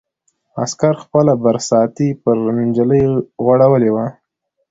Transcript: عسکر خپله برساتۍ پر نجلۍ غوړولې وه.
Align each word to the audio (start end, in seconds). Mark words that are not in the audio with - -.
عسکر 0.63 0.93
خپله 1.03 1.33
برساتۍ 1.43 2.09
پر 2.21 2.37
نجلۍ 2.67 3.03
غوړولې 3.43 3.89
وه. 3.95 4.05